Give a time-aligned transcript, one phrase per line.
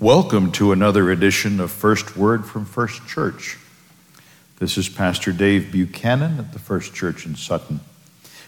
[0.00, 3.58] Welcome to another edition of First Word from First Church.
[4.60, 7.80] This is Pastor Dave Buchanan at the First Church in Sutton.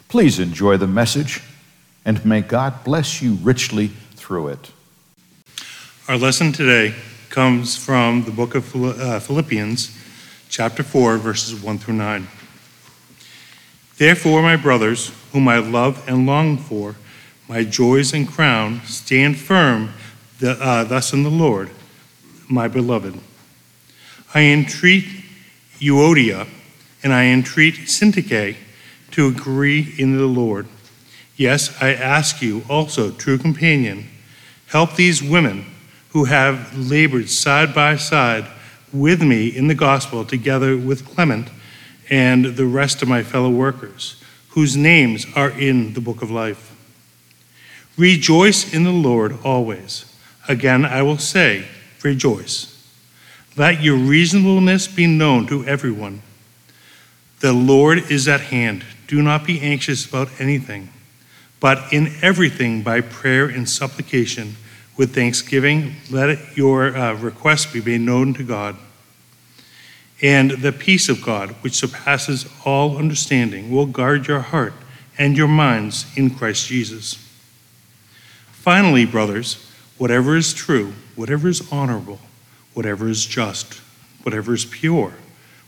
[0.08, 1.42] Please enjoy the message
[2.04, 4.71] and may God bless you richly through it.
[6.06, 6.94] Our lesson today
[7.31, 9.98] comes from the book of uh, Philippians,
[10.48, 12.28] chapter 4, verses 1 through 9.
[13.96, 16.95] Therefore, my brothers, whom I love and long for,
[17.48, 19.95] my joys and crown, stand firm
[20.41, 21.70] the, uh, thus in the Lord,
[22.48, 23.18] my beloved.
[24.34, 25.04] I entreat
[25.78, 26.46] Euodia
[27.02, 28.56] and I entreat Syntyche
[29.12, 30.66] to agree in the Lord.
[31.36, 34.08] Yes, I ask you also, true companion,
[34.66, 35.66] help these women
[36.10, 38.46] who have labored side by side
[38.92, 41.48] with me in the gospel, together with Clement
[42.10, 46.76] and the rest of my fellow workers, whose names are in the book of life.
[47.96, 50.09] Rejoice in the Lord always.
[50.50, 51.64] Again, I will say,
[52.02, 52.77] rejoice.
[53.56, 56.23] Let your reasonableness be known to everyone.
[57.38, 58.84] The Lord is at hand.
[59.06, 60.88] Do not be anxious about anything,
[61.60, 64.56] but in everything by prayer and supplication
[64.97, 68.75] with thanksgiving, let your uh, requests be made known to God.
[70.21, 74.75] And the peace of God, which surpasses all understanding, will guard your heart
[75.17, 77.15] and your minds in Christ Jesus.
[78.51, 79.70] Finally, brothers,
[80.01, 82.19] whatever is true, whatever is honorable,
[82.73, 83.75] whatever is just,
[84.23, 85.12] whatever is pure,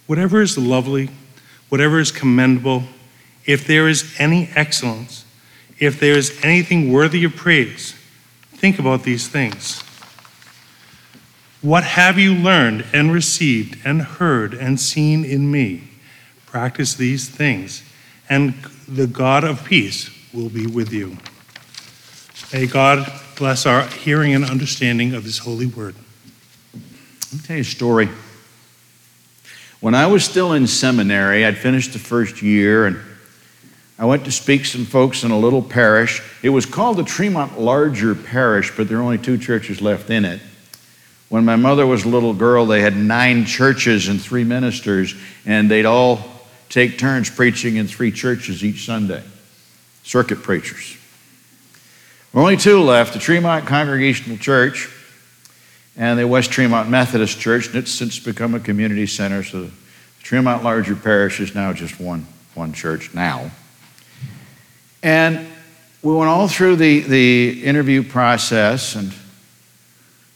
[0.07, 1.11] whatever is lovely,
[1.69, 2.83] whatever is commendable,
[3.45, 5.27] if there is any excellence,
[5.79, 7.95] if there is anything worthy of praise,
[8.55, 9.83] think about these things.
[11.61, 15.91] What have you learned and received and heard and seen in me?
[16.47, 17.83] Practice these things,
[18.31, 18.55] and
[18.89, 21.19] the God of peace will be with you.
[22.51, 25.95] May God bless our hearing and understanding of His holy word.
[26.73, 28.09] Let me tell you a story.
[29.81, 33.01] When I was still in seminary, I'd finished the first year and
[33.99, 36.23] I went to speak some folks in a little parish.
[36.43, 40.25] It was called the Tremont Larger Parish, but there are only two churches left in
[40.25, 40.41] it.
[41.29, 45.15] When my mother was a little girl, they had nine churches and three ministers,
[45.47, 46.21] and they'd all
[46.69, 49.23] take turns preaching in three churches each Sunday.
[50.03, 50.97] Circuit preachers.
[52.35, 54.89] Only two left the Tremont Congregational Church
[55.99, 59.43] and the West Tremont Methodist Church, and it's since become a community center.
[59.43, 59.71] So the
[60.23, 63.51] Tremont Larger Parish is now just one, one church now.
[65.03, 65.47] And
[66.01, 69.13] we went all through the, the interview process and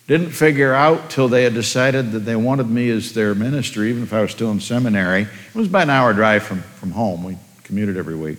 [0.07, 4.03] didn't figure out till they had decided that they wanted me as their minister, even
[4.03, 5.23] if I was still in seminary.
[5.23, 7.25] It was about an hour drive from, from home.
[7.25, 8.39] We commuted every week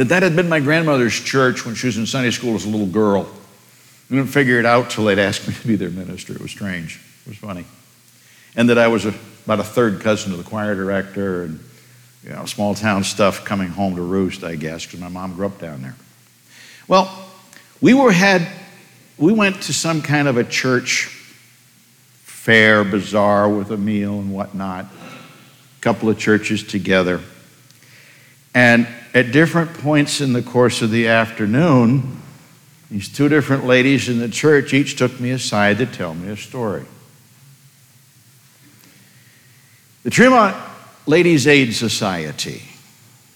[0.00, 2.68] that that had been my grandmother's church when she was in Sunday school as a
[2.70, 3.28] little girl.
[4.10, 6.32] I didn't figure it out till they'd asked me to be their minister.
[6.32, 6.98] It was strange.
[7.26, 7.66] It was funny.
[8.56, 9.12] And that I was a,
[9.44, 11.60] about a third cousin to the choir director and
[12.24, 15.44] you know, small town stuff coming home to roost, I guess, because my mom grew
[15.44, 15.96] up down there.
[16.88, 17.30] Well,
[17.82, 18.48] we were had
[19.18, 21.08] we went to some kind of a church
[22.22, 24.86] fair, bazaar with a meal and whatnot.
[24.86, 27.20] A couple of churches together.
[28.54, 32.20] And at different points in the course of the afternoon,
[32.90, 36.36] these two different ladies in the church each took me aside to tell me a
[36.36, 36.84] story.
[40.02, 40.56] The Tremont
[41.06, 42.62] Ladies Aid Society,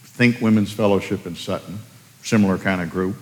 [0.05, 1.79] Think Women's Fellowship in Sutton,
[2.23, 3.17] similar kind of group,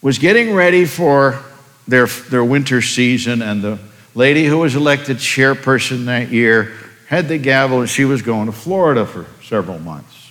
[0.00, 1.42] was getting ready for
[1.88, 3.78] their, their winter season, and the
[4.14, 6.72] lady who was elected chairperson that year
[7.08, 10.27] had the gavel, and she was going to Florida for several months.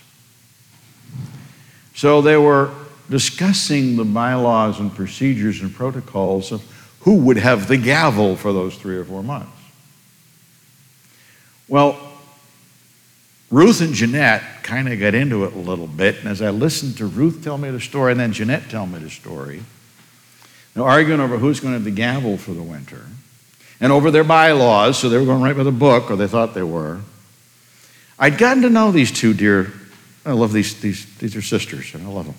[1.98, 2.70] So they were
[3.10, 6.62] discussing the bylaws and procedures and protocols of
[7.00, 9.50] who would have the gavel for those three or four months.
[11.68, 11.98] Well,
[13.50, 16.98] Ruth and Jeanette kind of got into it a little bit, and as I listened
[16.98, 19.64] to Ruth tell me the story and then Jeanette tell me the story,
[20.76, 23.08] they're arguing over who's going to have the gavel for the winter
[23.80, 26.54] and over their bylaws, so they were going right by the book, or they thought
[26.54, 27.00] they were.
[28.20, 29.74] I'd gotten to know these two dear
[30.28, 32.36] I love these, these, these are sisters, and I love them.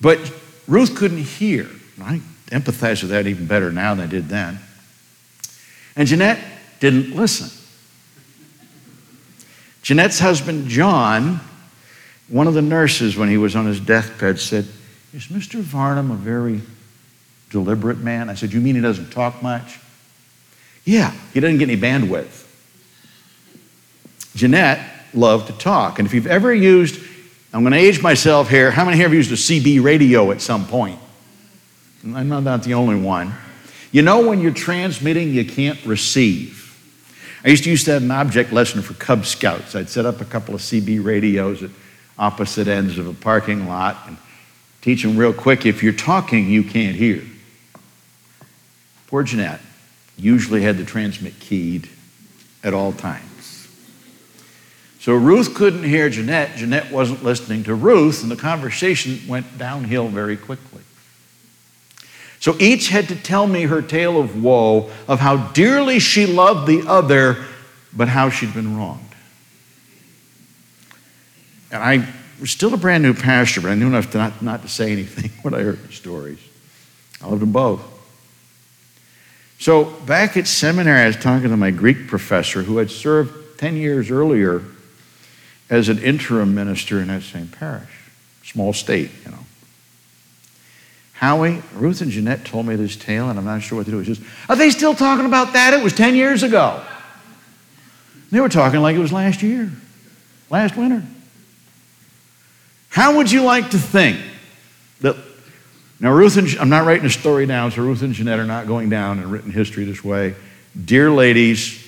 [0.00, 0.18] But
[0.66, 1.68] Ruth couldn't hear.
[2.02, 4.58] I empathize with that even better now than I did then.
[5.94, 6.40] And Jeanette
[6.80, 7.56] didn't listen.
[9.82, 11.40] Jeanette's husband, John,
[12.26, 14.66] one of the nurses, when he was on his deathbed, said,
[15.14, 15.60] Is Mr.
[15.60, 16.62] Varnum a very
[17.50, 18.28] deliberate man?
[18.28, 19.78] I said, You mean he doesn't talk much?
[20.84, 22.46] Yeah, he doesn't get any bandwidth.
[24.34, 25.98] Jeanette love to talk.
[25.98, 27.00] And if you've ever used,
[27.52, 30.40] I'm going to age myself here, how many here have used a CB radio at
[30.40, 30.98] some point?
[32.04, 33.34] I'm not the only one.
[33.92, 36.58] You know, when you're transmitting, you can't receive.
[37.44, 39.74] I used to used to have an object lesson for Cub Scouts.
[39.74, 41.70] I'd set up a couple of CB radios at
[42.18, 44.16] opposite ends of a parking lot and
[44.82, 47.22] teach them real quick if you're talking, you can't hear.
[49.06, 49.60] Poor Jeanette
[50.16, 51.88] usually had the transmit keyed
[52.62, 53.29] at all times.
[55.00, 56.56] So Ruth couldn't hear Jeanette.
[56.56, 60.82] Jeanette wasn't listening to Ruth, and the conversation went downhill very quickly.
[62.38, 66.66] So each had to tell me her tale of woe, of how dearly she loved
[66.66, 67.38] the other,
[67.94, 69.00] but how she'd been wronged.
[71.72, 72.06] And I
[72.38, 74.92] was still a brand new pastor, but I knew enough to not, not to say
[74.92, 76.40] anything when I heard the stories.
[77.22, 77.82] I loved them both.
[79.58, 83.76] So back at seminary, I was talking to my Greek professor who had served 10
[83.76, 84.62] years earlier
[85.70, 87.90] as an interim minister in that same parish,
[88.42, 89.38] small state, you know.
[91.12, 93.98] Howie, Ruth and Jeanette told me this tale, and I'm not sure what to do.
[93.98, 95.72] He says, Are they still talking about that?
[95.72, 96.82] It was 10 years ago.
[98.30, 99.70] They were talking like it was last year,
[100.50, 101.02] last winter.
[102.88, 104.20] How would you like to think
[105.00, 105.16] that
[106.00, 108.66] now Ruth and I'm not writing a story down, so Ruth and Jeanette are not
[108.66, 110.34] going down in written history this way.
[110.84, 111.84] Dear ladies,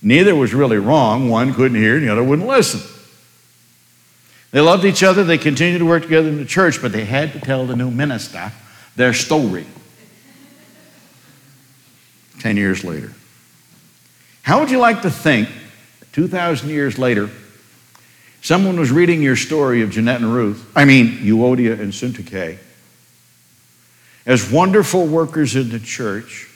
[0.00, 1.28] neither was really wrong.
[1.28, 2.80] One couldn't hear, and the other wouldn't listen.
[4.52, 5.24] They loved each other.
[5.24, 7.90] They continued to work together in the church, but they had to tell the new
[7.90, 8.52] minister
[8.94, 9.66] their story
[12.40, 13.12] 10 years later.
[14.42, 15.48] How would you like to think,
[16.12, 17.30] 2,000 years later,
[18.42, 22.58] someone was reading your story of Jeanette and Ruth, I mean, Euodia and Syntyche,
[24.26, 26.50] as wonderful workers in the church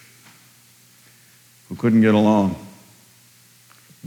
[1.68, 2.65] who couldn't get along?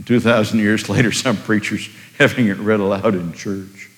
[0.00, 1.86] And 2,000 years later, some preachers
[2.16, 3.90] having it read aloud in church.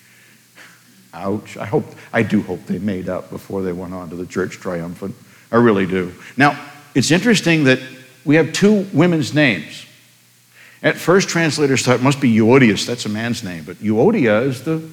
[1.13, 1.55] Ouch.
[1.55, 4.59] I hope I do hope they made up before they went on to the church
[4.59, 5.15] triumphant.
[5.49, 6.13] I really do.
[6.35, 6.61] Now,
[6.93, 7.79] it's interesting that
[8.25, 9.85] we have two women's names.
[10.81, 14.61] At first, translators thought it must be Euodias, that's a man's name, but Euodia is
[14.61, 14.85] the,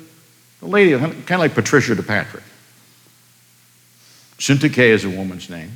[0.61, 2.45] the lady, kind of like Patricia DePatrick.
[4.39, 5.73] Syntyche is a woman's name.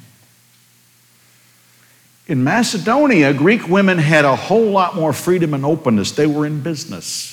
[2.26, 6.12] In Macedonia, Greek women had a whole lot more freedom and openness.
[6.12, 7.32] They were in business.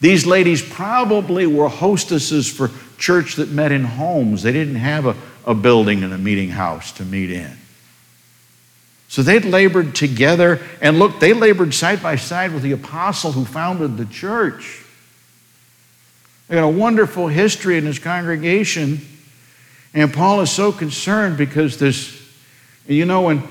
[0.00, 4.42] These ladies probably were hostesses for church that met in homes.
[4.42, 7.56] They didn't have a, a building and a meeting house to meet in.
[9.08, 13.44] So they'd labored together, and look, they labored side by side with the apostle who
[13.44, 14.84] founded the church.
[16.48, 19.00] They got a wonderful history in his congregation,
[19.94, 22.20] and Paul is so concerned because this,
[22.86, 23.42] you know, and,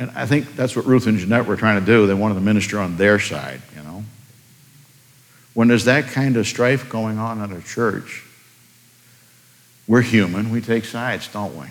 [0.00, 2.06] and I think that's what Ruth and Jeanette were trying to do.
[2.06, 4.02] They wanted to minister on their side, you know.
[5.52, 8.24] When there's that kind of strife going on in a church,
[9.86, 11.66] we're human, we take sides, don't we?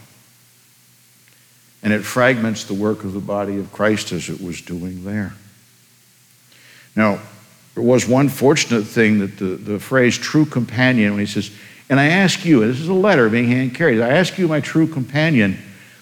[1.81, 5.33] And it fragments the work of the body of Christ as it was doing there.
[6.95, 7.19] Now,
[7.73, 11.49] there was one fortunate thing that the, the phrase true companion, when he says,
[11.89, 14.59] and I ask you, this is a letter being hand carried, I ask you, my
[14.59, 15.57] true companion,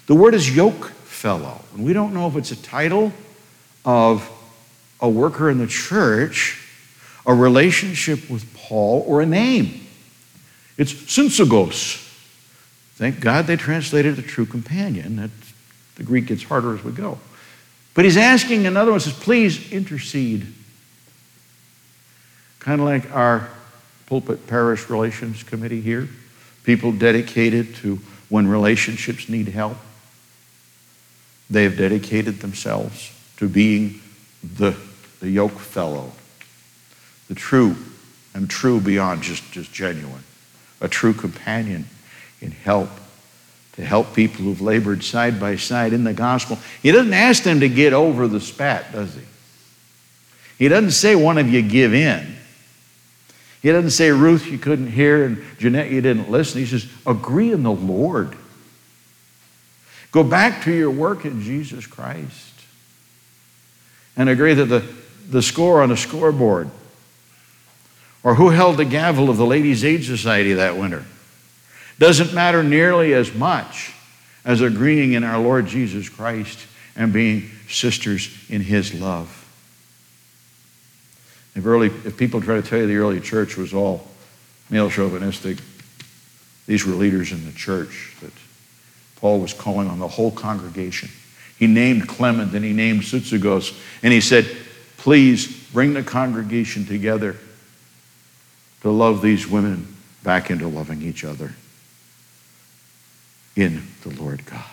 [0.08, 1.60] the word is yoke fellow.
[1.74, 3.12] And we don't know if it's a title
[3.84, 4.30] of
[5.02, 6.64] a worker in the church
[7.26, 9.86] a relationship with Paul or a name.
[10.78, 12.04] It's syzygos.
[12.96, 15.18] Thank God they translated the true companion.
[15.18, 15.32] That
[15.96, 17.20] the Greek gets harder as we go.
[17.94, 20.48] But he's asking another one says, please intercede.
[22.60, 23.50] Kind of like our
[24.06, 26.08] pulpit parish relations committee here.
[26.64, 28.00] People dedicated to
[28.30, 29.78] when relationships need help.
[31.50, 34.02] They have dedicated themselves to being
[34.44, 34.76] the,
[35.20, 36.12] the yoke fellow
[37.28, 37.76] the true,
[38.34, 40.24] and true beyond just, just genuine,
[40.82, 41.86] a true companion
[42.42, 42.90] in help,
[43.74, 46.58] to help people who've labored side by side in the gospel.
[46.82, 49.22] He doesn't ask them to get over the spat, does he?
[50.58, 52.36] He doesn't say one of you give in.
[53.62, 56.62] He doesn't say, Ruth, you couldn't hear, and Jeanette, you didn't listen.
[56.62, 58.36] He says, agree in the Lord.
[60.18, 62.54] Go back to your work in Jesus Christ
[64.16, 64.84] and agree that the,
[65.30, 66.72] the score on the scoreboard
[68.24, 71.06] or who held the gavel of the Ladies' Aid Society that winter.
[72.00, 73.94] Doesn't matter nearly as much
[74.44, 76.58] as agreeing in our Lord Jesus Christ
[76.96, 79.30] and being sisters in His love.
[81.54, 84.08] If, early, if people try to tell you the early church was all
[84.72, 85.60] male chauvinistic,
[86.66, 88.34] these were leaders in the church that
[89.18, 91.10] Paul was calling on the whole congregation.
[91.58, 94.46] He named Clement and he named Syzygos, and he said,
[94.98, 97.36] Please bring the congregation together
[98.82, 101.54] to love these women back into loving each other.
[103.56, 104.64] in the Lord God.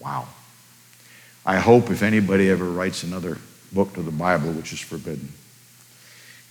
[0.00, 0.26] Wow.
[1.46, 3.38] I hope if anybody ever writes another
[3.72, 5.32] book to the Bible, which is forbidden,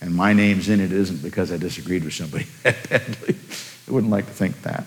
[0.00, 3.36] and my name's in it isn't because I disagreed with somebody that badly.
[3.86, 4.86] I wouldn't like to think that.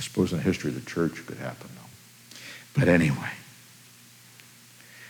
[0.00, 2.38] I suppose in the history of the church could happen, though.
[2.74, 3.28] But anyway.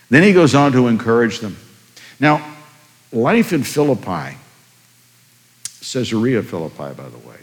[0.09, 1.57] Then he goes on to encourage them.
[2.19, 2.45] Now,
[3.13, 4.37] life in Philippi,
[5.79, 7.37] Caesarea Philippi, by the way,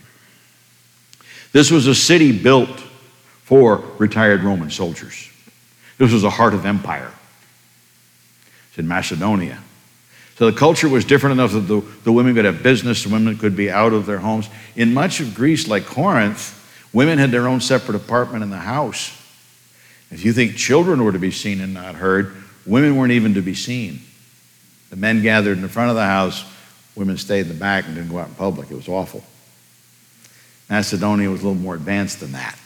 [1.54, 2.84] this was a city built
[3.46, 5.30] for retired Roman soldiers.
[6.00, 7.14] This was the heart of empire.
[8.68, 9.58] It's in Macedonia.
[10.36, 13.38] So the culture was different enough that the, the women could have business, the women
[13.38, 14.50] could be out of their homes.
[14.76, 16.56] In much of Greece, like Corinth,
[16.94, 19.12] women had their own separate apartment in the house.
[20.12, 23.42] If you think children were to be seen and not heard, women weren't even to
[23.42, 24.02] be seen.
[24.90, 26.46] The men gathered in the front of the house,
[26.96, 28.72] women stayed in the back and didn't go out in public.
[28.72, 29.24] It was awful.
[30.70, 32.58] Macedonia was a little more advanced than that.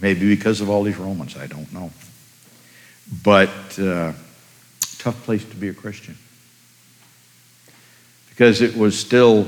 [0.00, 1.90] Maybe because of all these Romans, I don't know.
[3.22, 4.12] But uh,
[4.98, 6.16] tough place to be a Christian
[8.28, 9.46] because it was still,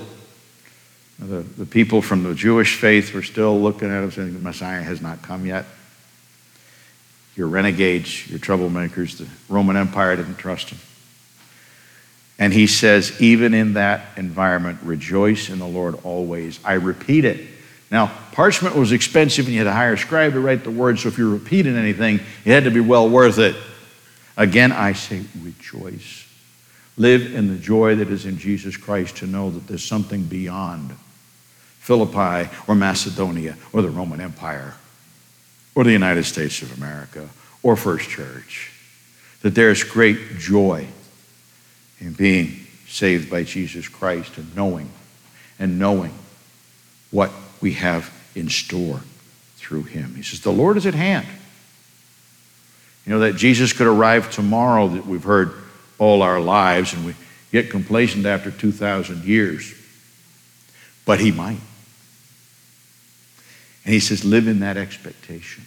[1.19, 4.83] the, the people from the Jewish faith were still looking at him saying, the Messiah
[4.83, 5.65] has not come yet.
[7.35, 9.19] You're renegades, you're troublemakers.
[9.19, 10.79] The Roman Empire didn't trust him.
[12.39, 16.61] And he says, even in that environment, rejoice in the Lord always.
[16.65, 17.47] I repeat it.
[17.91, 21.03] Now, parchment was expensive and you had to hire a scribe to write the words,
[21.03, 23.57] so if you're repeating anything, it had to be well worth it.
[24.37, 26.27] Again, I say rejoice.
[26.99, 30.95] Live in the joy that is in Jesus Christ to know that there's something beyond
[31.87, 34.75] Philippi or Macedonia or the Roman Empire
[35.77, 37.29] or the United States of America
[37.63, 38.73] or First Church.
[39.43, 40.89] That there's great joy
[42.01, 44.91] in being saved by Jesus Christ and knowing
[45.61, 46.13] and knowing
[47.13, 49.01] what we have in store
[49.55, 50.17] through him.
[50.17, 51.29] He says, The Lord is at hand.
[53.05, 55.53] You know, that Jesus could arrive tomorrow, that we've heard
[55.99, 57.15] all our lives, and we
[57.53, 59.73] get complacent after 2,000 years.
[61.05, 61.61] But he might.
[63.87, 65.65] And he says, live in that expectation.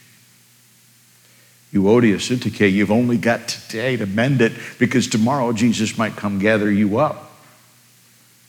[1.73, 6.71] Euodias Syntyche, you've only got today to mend it because tomorrow Jesus might come gather
[6.71, 7.31] you up.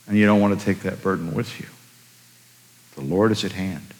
[0.07, 1.65] And you don't want to take that burden with you.
[2.95, 3.93] The Lord is at hand.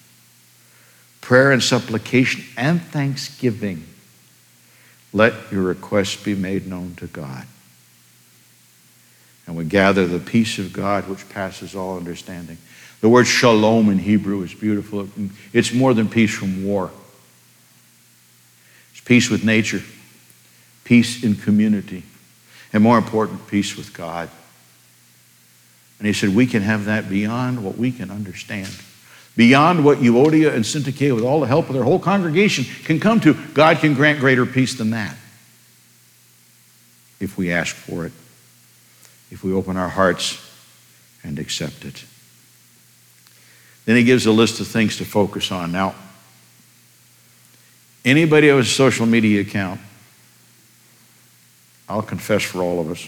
[1.22, 3.86] Prayer and supplication and thanksgiving.
[5.14, 7.48] Let your requests be made known to God
[9.52, 12.58] and we gather the peace of God which passes all understanding.
[13.02, 15.08] The word shalom in Hebrew is beautiful.
[15.54, 16.92] It's more than peace from war.
[18.92, 19.82] It's peace with nature,
[20.84, 22.04] peace in community,
[22.72, 24.30] and more important, peace with God.
[25.98, 28.70] And he said, we can have that beyond what we can understand.
[29.36, 33.20] Beyond what Euodia and Syntyche, with all the help of their whole congregation, can come
[33.22, 33.34] to.
[33.54, 35.16] God can grant greater peace than that
[37.20, 38.12] if we ask for it
[39.32, 40.38] if we open our hearts
[41.24, 42.04] and accept it.
[43.86, 45.72] Then he gives a list of things to focus on.
[45.72, 45.96] Now,
[48.06, 49.82] anybody who has a social media account,
[51.90, 53.08] I'll confess for all of us,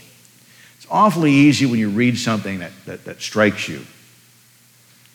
[0.77, 3.85] it's awfully easy when you read something that, that, that strikes you,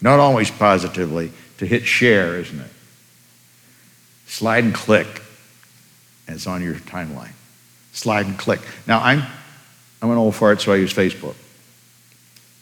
[0.01, 2.71] not always positively, to hit share, isn't it?
[4.27, 5.23] Slide and click,
[6.27, 7.33] and it's on your timeline.
[7.93, 8.61] Slide and click.
[8.87, 9.25] Now, I'm
[10.01, 11.35] I'm an old fart, so I use Facebook.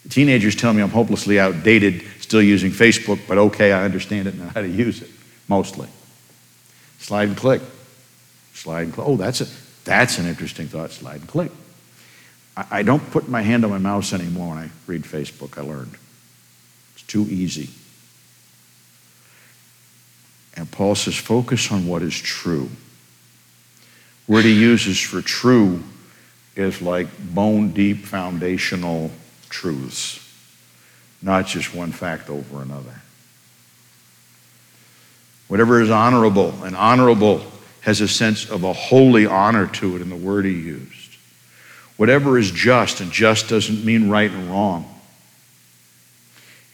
[0.03, 4.33] The teenagers tell me I'm hopelessly outdated still using Facebook, but okay, I understand it
[4.33, 5.09] and how to use it,
[5.47, 5.87] mostly.
[6.99, 7.61] Slide and click.
[8.53, 9.07] Slide and click.
[9.07, 9.47] Oh, that's, a,
[9.85, 10.91] that's an interesting thought.
[10.91, 11.51] Slide and click.
[12.57, 15.61] I, I don't put my hand on my mouse anymore when I read Facebook, I
[15.61, 15.95] learned.
[16.95, 17.69] It's too easy.
[20.57, 22.69] And Paul says, focus on what is true.
[24.27, 25.81] Word he uses for true
[26.57, 29.11] is like bone deep foundational
[29.47, 30.19] truths,
[31.21, 33.01] not just one fact over another.
[35.47, 37.41] Whatever is honorable, and honorable
[37.81, 41.15] has a sense of a holy honor to it in the word he used.
[41.95, 44.93] Whatever is just, and just doesn't mean right and wrong.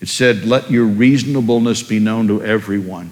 [0.01, 3.11] It said, Let your reasonableness be known to everyone.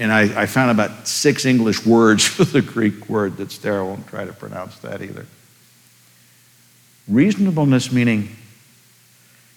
[0.00, 3.80] And I, I, found about six English words for the Greek word that's there.
[3.80, 5.26] I won't try to pronounce that either.
[7.06, 8.36] Reasonableness meaning,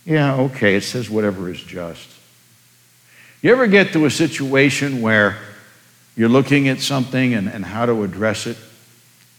[0.05, 2.09] yeah, okay, it says whatever is just.
[3.41, 5.37] You ever get to a situation where
[6.15, 8.57] you're looking at something and, and how to address it?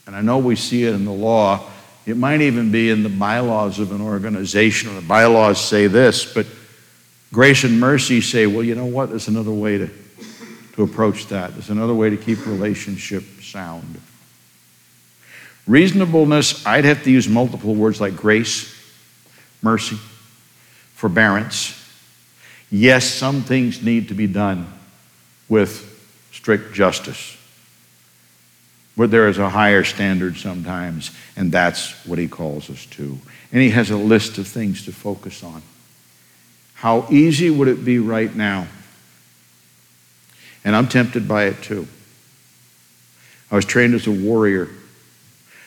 [0.06, 1.70] And I know we see it in the law.
[2.06, 6.32] It might even be in the bylaws of an organization, or the bylaws say this,
[6.32, 6.46] but
[7.32, 9.08] Grace and mercy say, well, you know what?
[9.08, 9.90] There's another way to,
[10.74, 11.52] to approach that.
[11.52, 13.98] There's another way to keep relationship sound.
[15.66, 18.74] Reasonableness, I'd have to use multiple words like grace,
[19.62, 19.96] mercy,
[21.02, 21.76] forbearance.
[22.70, 24.72] Yes, some things need to be done
[25.48, 25.88] with
[26.30, 27.36] strict justice.
[28.96, 33.18] But there is a higher standard sometimes, and that's what he calls us to.
[33.50, 35.62] And he has a list of things to focus on.
[36.74, 38.68] How easy would it be right now?
[40.64, 41.88] And I'm tempted by it too.
[43.50, 44.68] I was trained as a warrior.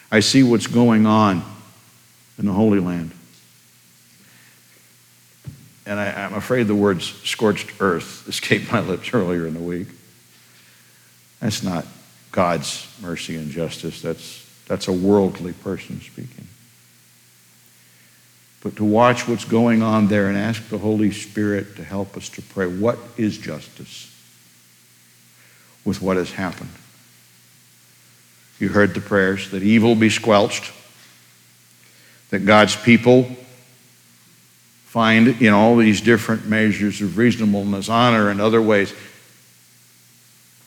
[0.10, 1.44] I see what's going on
[2.40, 3.12] in the Holy Land.
[5.86, 9.88] And I, am afraid the words scorched earth escaped my lips earlier in the week.
[11.40, 11.86] That's not
[12.32, 14.02] God's mercy and justice.
[14.02, 16.48] That's, that's a worldly person speaking.
[18.62, 22.30] But to watch what's going on there and ask the Holy Spirit to help us
[22.30, 24.12] to pray what is justice
[25.86, 26.72] with what has happened?
[28.60, 30.72] You heard the prayers that evil be squelched,
[32.32, 33.30] that God's people
[34.96, 38.94] find in all these different measures of reasonableness, honor, and other ways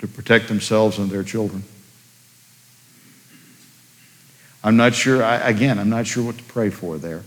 [0.00, 1.64] to protect themselves and their children.
[4.62, 7.23] I'm not sure, I, again, I'm not sure what to pray for there.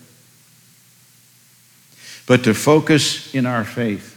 [2.28, 4.16] But to focus in our faith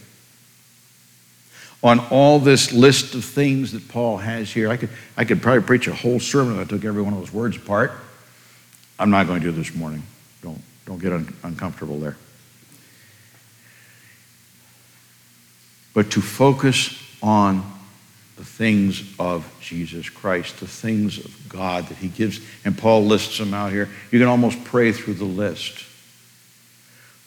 [1.81, 5.63] on all this list of things that Paul has here, I could, I could probably
[5.63, 7.93] preach a whole sermon if I took every one of those words apart.
[8.99, 10.03] I'm not going to do this morning.
[10.43, 12.15] Don't, don't get un- uncomfortable there.
[15.95, 17.63] But to focus on
[18.35, 22.41] the things of Jesus Christ, the things of God that he gives.
[22.65, 23.89] And Paul lists them out here.
[24.11, 25.79] You can almost pray through the list,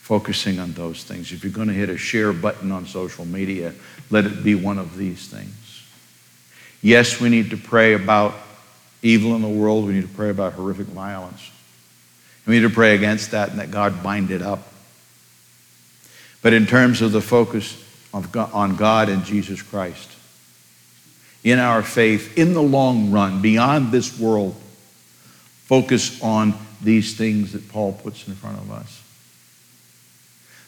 [0.00, 1.32] focusing on those things.
[1.32, 3.74] If you're going to hit a share button on social media,
[4.10, 5.54] let it be one of these things.
[6.82, 8.34] Yes, we need to pray about
[9.02, 9.86] evil in the world.
[9.86, 11.50] We need to pray about horrific violence.
[12.46, 14.72] We need to pray against that and that God bind it up.
[16.42, 20.10] But in terms of the focus God, on God and Jesus Christ,
[21.44, 24.54] in our faith in the long run, beyond this world,
[25.64, 29.02] focus on these things that Paul puts in front of us.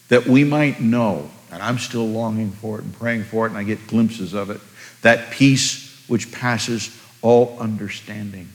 [0.08, 3.58] That we might know, and I'm still longing for it and praying for it, and
[3.58, 4.60] I get glimpses of it,
[5.02, 8.48] that peace which passes all understanding,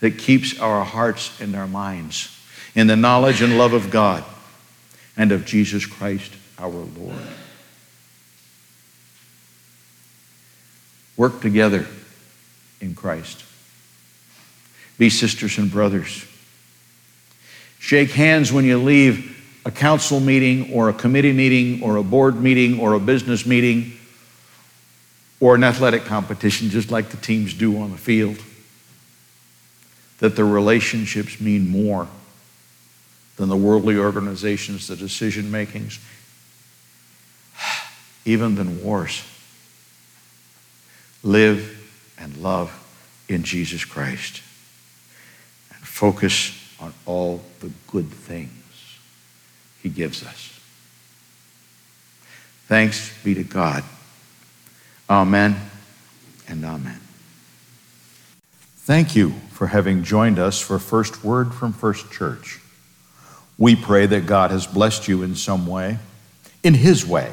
[0.00, 2.36] that keeps our hearts and our minds
[2.74, 4.24] in the knowledge and love of God
[5.16, 7.16] and of Jesus Christ our Lord.
[11.16, 11.86] Work together
[12.80, 13.44] in Christ.
[14.98, 16.26] Be sisters and brothers.
[17.78, 22.40] Shake hands when you leave a council meeting or a committee meeting or a board
[22.40, 23.92] meeting or a business meeting
[25.40, 28.36] or an athletic competition, just like the teams do on the field.
[30.18, 32.06] That the relationships mean more
[33.36, 35.98] than the worldly organizations, the decision makings,
[38.24, 39.22] even than wars
[41.22, 41.76] live
[42.18, 42.72] and love
[43.28, 44.42] in Jesus Christ
[45.74, 48.50] and focus on all the good things
[49.82, 50.58] He gives us.
[52.66, 53.84] Thanks be to God.
[55.08, 55.56] Amen
[56.48, 57.00] and amen.
[58.76, 62.60] Thank you for having joined us for First Word from First Church.
[63.58, 65.98] We pray that God has blessed you in some way,
[66.62, 67.32] in His way,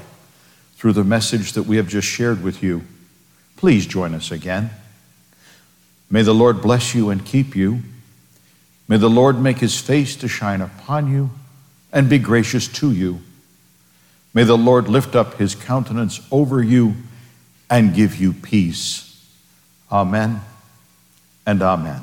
[0.78, 2.84] through the message that we have just shared with you.
[3.58, 4.70] Please join us again.
[6.10, 7.82] May the Lord bless you and keep you.
[8.88, 11.32] May the Lord make his face to shine upon you
[11.92, 13.22] and be gracious to you.
[14.34, 16.96] May the Lord lift up his countenance over you
[17.70, 19.04] and give you peace.
[19.92, 20.42] Amen
[21.46, 22.02] and amen.